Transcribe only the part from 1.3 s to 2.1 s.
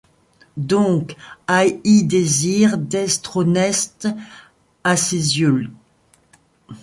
ay-ie